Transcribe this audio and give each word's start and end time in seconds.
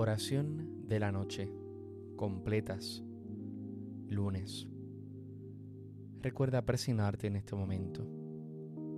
Oración 0.00 0.86
de 0.86 1.00
la 1.00 1.10
noche. 1.10 1.50
Completas. 2.14 3.02
Lunes. 4.06 4.68
Recuerda 6.22 6.64
presionarte 6.64 7.26
en 7.26 7.34
este 7.34 7.56
momento. 7.56 8.06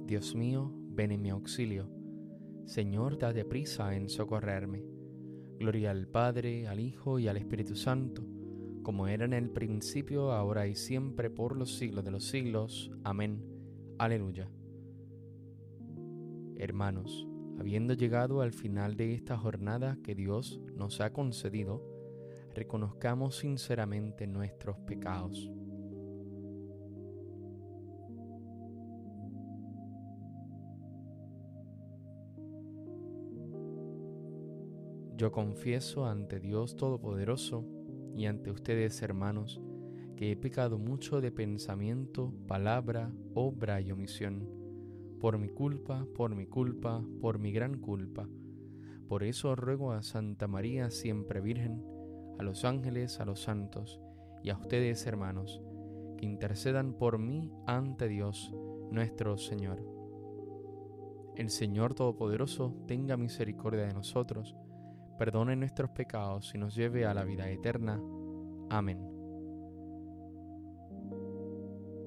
Dios 0.05 0.34
mío, 0.34 0.71
ven 0.75 1.12
en 1.12 1.23
mi 1.23 1.30
auxilio. 1.30 1.89
Señor, 2.66 3.16
date 3.16 3.47
prisa 3.47 3.97
en 3.97 4.11
socorrerme. 4.11 4.84
Gloria 5.59 5.91
al 5.93 6.07
Padre, 6.07 6.69
al 6.69 6.80
Hijo 6.80 7.19
y 7.19 7.29
al 7.29 7.39
Espíritu 7.39 7.77
Santo, 7.77 8.23
como 8.82 9.09
era 9.09 9.25
en 9.25 9.32
el 9.32 9.48
principio, 9.48 10.32
ahora 10.32 10.67
y 10.67 10.75
siempre, 10.75 11.30
por 11.30 11.57
los 11.57 11.79
siglos 11.79 12.05
de 12.05 12.11
los 12.11 12.27
siglos. 12.27 12.91
Amén. 13.05 13.42
Aleluya. 13.97 14.51
Hermanos, 16.59 17.27
habiendo 17.60 17.92
llegado 17.92 18.41
al 18.41 18.52
final 18.55 18.96
de 18.96 19.12
esta 19.12 19.37
jornada 19.37 19.98
que 20.02 20.14
Dios 20.14 20.62
nos 20.77 21.02
ha 21.02 21.12
concedido, 21.12 21.84
reconozcamos 22.55 23.36
sinceramente 23.36 24.27
nuestros 24.27 24.78
pecados. 24.78 25.52
Yo 35.19 35.30
confieso 35.30 36.06
ante 36.06 36.41
Dios 36.41 36.77
Todopoderoso 36.77 37.69
y 38.16 38.24
ante 38.24 38.50
ustedes, 38.50 39.02
hermanos, 39.02 39.61
que 40.16 40.33
he 40.33 40.36
pecado 40.36 40.78
mucho 40.78 41.20
de 41.20 41.30
pensamiento, 41.30 42.33
palabra, 42.48 43.12
obra 43.34 43.83
y 43.83 43.92
omisión, 43.92 44.59
por 45.21 45.39
mi 45.39 45.51
culpa, 45.51 46.07
por 46.17 46.35
mi 46.35 46.47
culpa, 46.47 47.05
por 47.21 47.39
mi 47.39 47.53
gran 47.53 47.79
culpa. 47.79 48.27
Por 49.07 49.23
eso 49.23 49.55
ruego 49.55 49.93
a 49.93 50.03
Santa 50.03 50.49
María, 50.49 50.91
siempre 50.91 51.41
Virgen, 51.41 51.85
a 52.39 52.43
los 52.43 52.65
ángeles, 52.65 53.21
a 53.21 53.27
los 53.27 53.41
santos, 53.41 54.01
y 54.43 54.48
a 54.48 54.57
ustedes, 54.57 55.07
hermanos, 55.07 55.61
que 56.17 56.25
intercedan 56.25 56.95
por 56.95 57.19
mí 57.19 57.53
ante 57.67 58.09
Dios, 58.09 58.55
nuestro 58.91 59.37
Señor. 59.37 59.85
El 61.37 61.51
Señor 61.51 61.95
Todopoderoso 61.95 62.75
tenga 62.87 63.17
misericordia 63.17 63.87
de 63.87 63.93
nosotros, 63.93 64.57
perdone 65.19 65.55
nuestros 65.55 65.91
pecados 65.91 66.55
y 66.55 66.59
nos 66.59 66.75
lleve 66.75 67.05
a 67.05 67.13
la 67.13 67.25
vida 67.25 67.51
eterna. 67.51 68.01
Amén. 68.71 69.07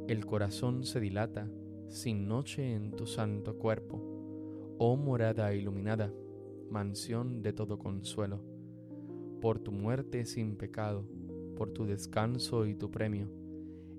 El 0.08 0.25
corazón 0.25 0.84
se 0.84 1.00
dilata 1.00 1.47
sin 1.89 2.27
noche 2.27 2.73
en 2.73 2.91
tu 2.91 3.05
santo 3.05 3.57
cuerpo, 3.57 4.01
oh 4.77 4.95
morada 4.95 5.53
iluminada, 5.53 6.13
mansión 6.69 7.41
de 7.41 7.53
todo 7.53 7.79
consuelo, 7.79 8.43
por 9.41 9.59
tu 9.59 9.71
muerte 9.71 10.25
sin 10.25 10.55
pecado, 10.55 11.05
por 11.55 11.71
tu 11.71 11.85
descanso 11.85 12.65
y 12.65 12.75
tu 12.75 12.89
premio. 12.89 13.29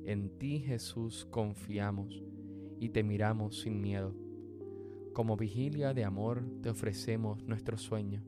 En 0.04 0.38
ti 0.38 0.58
Jesús 0.60 1.26
confiamos 1.30 2.22
y 2.80 2.90
te 2.90 3.02
miramos 3.02 3.60
sin 3.60 3.80
miedo. 3.80 4.14
Como 5.12 5.36
vigilia 5.36 5.94
de 5.94 6.04
amor 6.04 6.42
te 6.62 6.70
ofrecemos 6.70 7.44
nuestro 7.44 7.78
sueño 7.78 8.22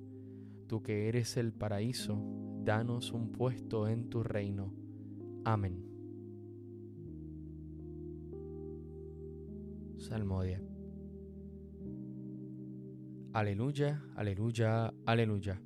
Tú 0.67 0.83
que 0.83 1.07
eres 1.07 1.37
el 1.37 1.53
paraíso, 1.53 2.19
danos 2.65 3.13
un 3.13 3.31
puesto 3.31 3.87
en 3.87 4.11
tu 4.11 4.25
reino. 4.25 4.73
Amén. 5.45 5.96
Salmodia. 9.99 10.63
Aleluya, 13.33 14.03
aleluya, 14.15 14.95
aleluya. 15.05 15.61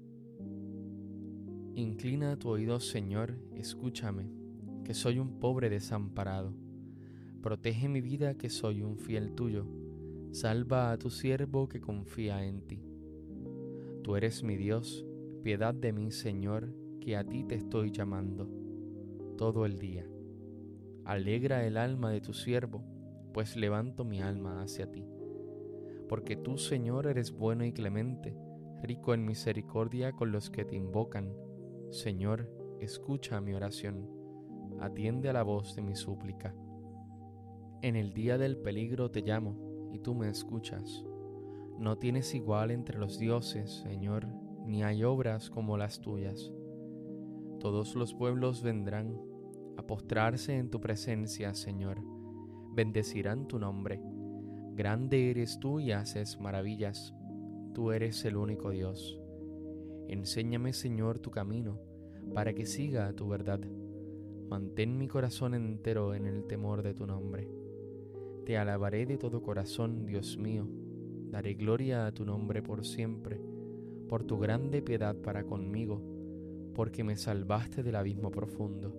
Inclina 1.75 2.37
tu 2.37 2.49
oído, 2.49 2.81
Señor, 2.81 3.39
escúchame, 3.55 4.31
que 4.85 4.95
soy 4.95 5.19
un 5.19 5.39
pobre 5.39 5.71
desamparado. 5.71 6.55
Protege 7.43 7.89
mi 7.89 8.01
vida, 8.01 8.35
que 8.35 8.51
soy 8.51 8.83
un 8.83 8.99
fiel 8.99 9.35
tuyo. 9.35 9.67
Salva 10.33 10.93
a 10.93 10.99
tu 10.99 11.11
siervo 11.11 11.69
que 11.69 11.81
confía 11.81 12.45
en 12.45 12.63
ti. 12.67 12.83
Tú 14.03 14.17
eres 14.17 14.43
mi 14.43 14.57
Dios, 14.57 15.07
piedad 15.43 15.75
de 15.75 15.93
mí, 15.93 16.11
Señor, 16.11 16.75
que 17.01 17.17
a 17.17 17.25
ti 17.25 17.45
te 17.45 17.55
estoy 17.55 17.91
llamando 17.91 18.49
todo 19.37 19.65
el 19.65 19.79
día. 19.79 20.07
Alegra 21.05 21.67
el 21.67 21.77
alma 21.77 22.11
de 22.11 22.21
tu 22.21 22.33
siervo, 22.33 22.85
pues 23.33 23.57
levanto 23.57 24.05
mi 24.05 24.21
alma 24.21 24.63
hacia 24.63 24.91
ti. 24.91 25.07
Porque 26.09 26.37
tú, 26.37 26.59
Señor, 26.59 27.07
eres 27.07 27.33
bueno 27.33 27.65
y 27.65 27.73
clemente, 27.73 28.37
rico 28.83 29.15
en 29.15 29.25
misericordia 29.25 30.13
con 30.13 30.33
los 30.33 30.51
que 30.51 30.65
te 30.65 30.77
invocan. 30.77 31.33
Señor, 31.91 32.51
escucha 32.81 33.41
mi 33.41 33.55
oración, 33.55 34.09
atiende 34.81 35.29
a 35.29 35.33
la 35.33 35.43
voz 35.43 35.77
de 35.77 35.83
mi 35.83 35.95
súplica. 35.95 36.55
En 37.83 37.97
el 37.97 38.13
día 38.13 38.39
del 38.39 38.57
peligro 38.57 39.11
te 39.11 39.23
llamo, 39.23 39.89
y 39.93 39.99
tú 39.99 40.15
me 40.15 40.29
escuchas. 40.29 41.05
No 41.79 41.99
tienes 41.99 42.35
igual 42.35 42.71
entre 42.71 42.99
los 42.99 43.19
dioses, 43.19 43.83
Señor, 43.83 44.27
ni 44.67 44.83
hay 44.83 45.03
obras 45.05 45.51
como 45.51 45.77
las 45.77 46.01
tuyas. 46.01 46.53
Todos 47.59 47.95
los 47.95 48.15
pueblos 48.15 48.63
vendrán 48.63 49.19
a 49.77 49.87
postrarse 49.87 50.57
en 50.57 50.71
tu 50.71 50.81
presencia, 50.81 51.55
Señor. 51.55 52.03
Bendecirán 52.75 53.49
tu 53.49 53.59
nombre. 53.59 54.01
Grande 54.75 55.31
eres 55.31 55.59
tú 55.61 55.81
y 55.81 55.93
haces 55.93 56.41
maravillas. 56.41 57.15
Tú 57.75 57.93
eres 57.93 58.25
el 58.25 58.37
único 58.37 58.71
Dios. 58.71 59.21
Enséñame, 60.09 60.73
Señor, 60.73 61.19
tu 61.19 61.31
camino, 61.31 61.79
para 62.35 62.53
que 62.53 62.67
siga 62.67 63.13
tu 63.13 63.29
verdad. 63.29 63.61
Mantén 64.49 64.99
mi 64.99 65.07
corazón 65.07 65.55
entero 65.55 66.15
en 66.15 66.27
el 66.27 66.45
temor 66.47 66.83
de 66.83 66.95
tu 66.95 67.07
nombre. 67.07 67.49
Te 68.45 68.59
alabaré 68.59 69.07
de 69.07 69.19
todo 69.19 69.43
corazón, 69.43 70.07
Dios 70.07 70.37
mío 70.37 70.67
Daré 71.31 71.55
gloria 71.55 72.07
a 72.07 72.13
tu 72.13 72.25
nombre 72.25 72.61
por 72.61 72.85
siempre, 72.85 73.41
por 74.09 74.25
tu 74.25 74.37
grande 74.37 74.83
piedad 74.83 75.15
para 75.15 75.45
conmigo, 75.45 76.03
porque 76.75 77.05
me 77.05 77.17
salvaste 77.17 77.85
del 77.85 77.95
abismo 77.95 78.33
profundo. 78.33 78.93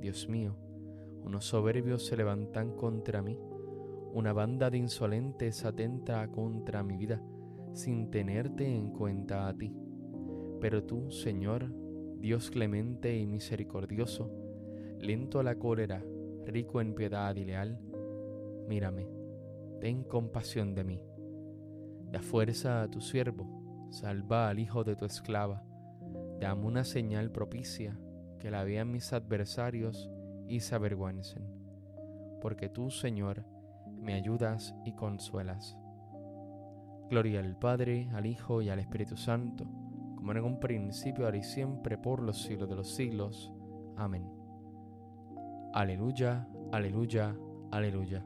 Dios 0.00 0.28
mío, 0.28 0.54
unos 1.24 1.46
soberbios 1.46 2.06
se 2.06 2.16
levantan 2.16 2.76
contra 2.76 3.22
mí, 3.22 3.38
una 4.12 4.32
banda 4.32 4.70
de 4.70 4.78
insolentes 4.78 5.64
atenta 5.64 6.28
contra 6.28 6.82
mi 6.82 6.96
vida, 6.96 7.20
sin 7.72 8.10
tenerte 8.10 8.66
en 8.66 8.90
cuenta 8.90 9.48
a 9.48 9.54
ti. 9.54 9.74
Pero 10.60 10.84
tú, 10.84 11.10
Señor, 11.10 11.72
Dios 12.18 12.50
clemente 12.50 13.16
y 13.16 13.26
misericordioso, 13.26 14.30
lento 15.00 15.40
a 15.40 15.42
la 15.42 15.56
cólera, 15.56 16.04
rico 16.46 16.80
en 16.80 16.94
piedad 16.94 17.34
y 17.36 17.44
leal, 17.44 17.80
mírame, 18.68 19.08
ten 19.80 20.04
compasión 20.04 20.74
de 20.74 20.84
mí 20.84 21.02
Da 22.14 22.22
fuerza 22.22 22.82
a 22.84 22.88
tu 22.88 23.00
siervo, 23.00 23.88
salva 23.90 24.48
al 24.48 24.60
hijo 24.60 24.84
de 24.84 24.94
tu 24.94 25.04
esclava, 25.04 25.64
dame 26.38 26.64
una 26.64 26.84
señal 26.84 27.32
propicia, 27.32 27.98
que 28.38 28.52
la 28.52 28.62
vean 28.62 28.92
mis 28.92 29.12
adversarios 29.12 30.12
y 30.48 30.60
se 30.60 30.74
avergüencen, 30.74 31.42
porque 32.40 32.68
tú, 32.68 32.90
Señor, 32.90 33.44
me 34.00 34.14
ayudas 34.14 34.74
y 34.84 34.92
consuelas. 34.92 35.78
Gloria 37.10 37.40
al 37.40 37.56
Padre, 37.56 38.08
al 38.14 38.26
Hijo 38.26 38.62
y 38.62 38.70
al 38.70 38.78
Espíritu 38.78 39.16
Santo, 39.16 39.64
como 40.16 40.32
en 40.32 40.44
un 40.44 40.60
principio, 40.60 41.24
ahora 41.24 41.36
y 41.36 41.42
siempre, 41.42 41.98
por 41.98 42.22
los 42.22 42.42
siglos 42.42 42.68
de 42.68 42.76
los 42.76 42.94
siglos. 42.94 43.52
Amén. 43.96 44.28
Aleluya, 45.72 46.48
aleluya, 46.72 47.36
aleluya. 47.70 48.24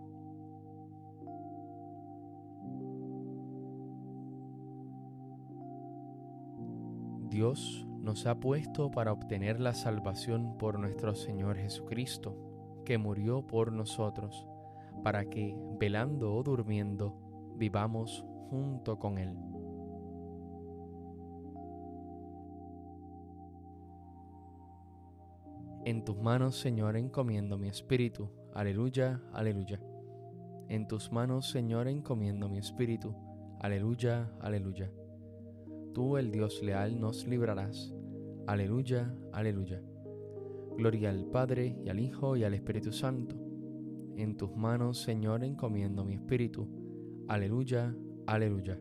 Dios 7.29 7.88
nos 8.03 8.27
ha 8.27 8.39
puesto 8.39 8.91
para 8.91 9.13
obtener 9.13 9.61
la 9.61 9.75
salvación 9.75 10.57
por 10.59 10.79
nuestro 10.79 11.15
Señor 11.15 11.57
Jesucristo, 11.57 12.37
que 12.85 12.99
murió 12.99 13.47
por 13.47 13.73
nosotros, 13.73 14.47
para 15.03 15.29
que, 15.29 15.57
velando 15.79 16.35
o 16.35 16.43
durmiendo, 16.43 17.15
vivamos 17.57 18.25
junto 18.51 18.99
con 18.99 19.19
Él. 19.19 19.37
En 25.85 26.05
tus 26.05 26.19
manos, 26.19 26.59
Señor, 26.59 26.97
encomiendo 26.97 27.57
mi 27.57 27.69
espíritu. 27.69 28.31
Aleluya, 28.55 29.23
aleluya. 29.33 29.81
En 30.69 30.87
tus 30.87 31.11
manos, 31.13 31.51
Señor, 31.51 31.89
encomiendo 31.89 32.49
mi 32.49 32.59
espíritu. 32.59 33.15
Aleluya, 33.59 34.31
aleluya 34.41 34.91
tú, 35.99 36.17
el 36.17 36.31
Dios 36.31 36.63
leal, 36.63 37.01
nos 37.01 37.27
librarás. 37.27 37.93
Aleluya, 38.47 39.13
aleluya. 39.33 39.83
Gloria 40.77 41.11
al 41.11 41.27
Padre 41.27 41.77
y 41.85 41.89
al 41.89 41.99
Hijo 41.99 42.37
y 42.37 42.45
al 42.45 42.55
Espíritu 42.55 42.93
Santo. 42.93 43.35
En 44.17 44.37
tus 44.37 44.55
manos, 44.55 45.03
Señor, 45.03 45.43
encomiendo 45.43 46.05
mi 46.05 46.15
espíritu. 46.15 46.69
Aleluya, 47.27 47.97
aleluya. 48.29 48.79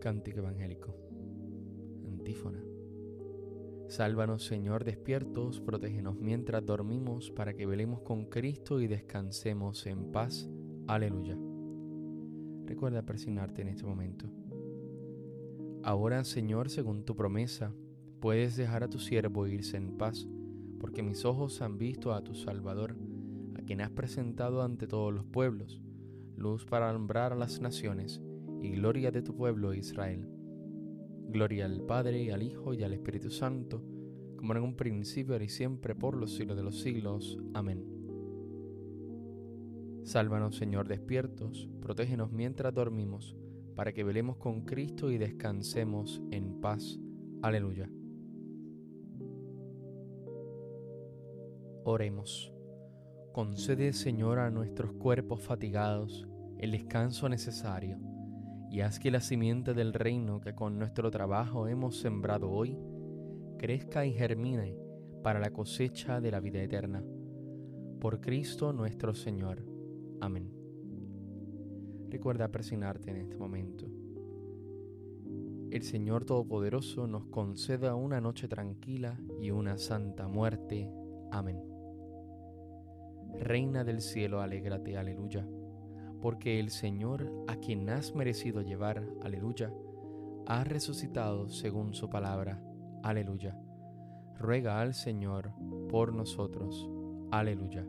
Cántico 0.00 0.40
Evangélico. 0.40 0.92
Antífona. 2.04 2.64
Sálvanos, 3.86 4.44
Señor, 4.44 4.82
despiertos, 4.82 5.60
protégenos 5.60 6.16
mientras 6.16 6.66
dormimos, 6.66 7.30
para 7.30 7.54
que 7.54 7.64
velemos 7.64 8.00
con 8.00 8.24
Cristo 8.24 8.80
y 8.80 8.88
descansemos 8.88 9.86
en 9.86 10.10
paz. 10.10 10.50
Aleluya. 10.88 11.45
Recuerda 12.66 13.02
persignarte 13.02 13.62
en 13.62 13.68
este 13.68 13.84
momento. 13.84 14.26
Ahora, 15.82 16.24
Señor, 16.24 16.68
según 16.68 17.04
tu 17.04 17.14
promesa, 17.14 17.72
puedes 18.20 18.56
dejar 18.56 18.82
a 18.82 18.90
tu 18.90 18.98
siervo 18.98 19.46
irse 19.46 19.76
en 19.76 19.96
paz, 19.96 20.26
porque 20.80 21.02
mis 21.02 21.24
ojos 21.24 21.62
han 21.62 21.78
visto 21.78 22.12
a 22.12 22.24
tu 22.24 22.34
Salvador, 22.34 22.96
a 23.56 23.62
quien 23.62 23.80
has 23.80 23.90
presentado 23.90 24.62
ante 24.62 24.88
todos 24.88 25.14
los 25.14 25.24
pueblos, 25.24 25.80
luz 26.36 26.66
para 26.66 26.90
alumbrar 26.90 27.32
a 27.32 27.36
las 27.36 27.60
naciones 27.60 28.20
y 28.60 28.70
gloria 28.70 29.12
de 29.12 29.22
tu 29.22 29.36
pueblo 29.36 29.72
Israel. 29.72 30.28
Gloria 31.28 31.66
al 31.66 31.82
Padre, 31.82 32.32
al 32.32 32.42
Hijo 32.42 32.74
y 32.74 32.82
al 32.82 32.92
Espíritu 32.92 33.30
Santo, 33.30 33.82
como 34.36 34.54
en 34.54 34.62
un 34.62 34.74
principio 34.74 35.40
y 35.40 35.48
siempre 35.48 35.94
por 35.94 36.16
los 36.16 36.34
siglos 36.34 36.56
de 36.56 36.62
los 36.64 36.80
siglos. 36.80 37.38
Amén. 37.54 37.95
Sálvanos, 40.06 40.54
Señor, 40.54 40.86
despiertos, 40.86 41.68
protégenos 41.80 42.30
mientras 42.30 42.72
dormimos, 42.72 43.34
para 43.74 43.92
que 43.92 44.04
velemos 44.04 44.36
con 44.36 44.60
Cristo 44.60 45.10
y 45.10 45.18
descansemos 45.18 46.22
en 46.30 46.60
paz. 46.60 46.96
Aleluya. 47.42 47.90
Oremos. 51.82 52.54
Concede, 53.32 53.92
Señor, 53.92 54.38
a 54.38 54.48
nuestros 54.48 54.92
cuerpos 54.92 55.42
fatigados 55.42 56.28
el 56.56 56.70
descanso 56.70 57.28
necesario 57.28 57.98
y 58.70 58.82
haz 58.82 59.00
que 59.00 59.10
la 59.10 59.20
simiente 59.20 59.74
del 59.74 59.92
reino 59.92 60.40
que 60.40 60.54
con 60.54 60.78
nuestro 60.78 61.10
trabajo 61.10 61.66
hemos 61.66 61.98
sembrado 61.98 62.48
hoy 62.48 62.78
crezca 63.58 64.06
y 64.06 64.12
germine 64.12 64.78
para 65.24 65.40
la 65.40 65.50
cosecha 65.50 66.20
de 66.20 66.30
la 66.30 66.38
vida 66.38 66.62
eterna. 66.62 67.02
Por 68.00 68.20
Cristo 68.20 68.72
nuestro 68.72 69.12
Señor. 69.12 69.75
Amén. 70.20 70.50
Recuerda 72.08 72.48
persignarte 72.48 73.10
en 73.10 73.16
este 73.16 73.36
momento. 73.36 73.86
El 75.70 75.82
Señor 75.82 76.24
Todopoderoso 76.24 77.06
nos 77.06 77.26
conceda 77.26 77.94
una 77.94 78.20
noche 78.20 78.48
tranquila 78.48 79.20
y 79.40 79.50
una 79.50 79.76
santa 79.78 80.28
muerte. 80.28 80.90
Amén. 81.30 81.60
Reina 83.40 83.84
del 83.84 84.00
cielo, 84.00 84.40
alégrate, 84.40 84.96
aleluya 84.96 85.46
porque 86.20 86.58
el 86.58 86.70
Señor, 86.70 87.30
a 87.46 87.56
quien 87.56 87.88
has 87.88 88.14
merecido 88.14 88.62
llevar, 88.62 89.04
aleluya, 89.22 89.72
ha 90.46 90.64
resucitado 90.64 91.48
según 91.48 91.94
su 91.94 92.08
palabra, 92.10 92.62
aleluya. 93.02 93.56
Ruega 94.38 94.80
al 94.80 94.94
Señor 94.94 95.52
por 95.88 96.12
nosotros, 96.12 96.90
aleluya. 97.30 97.86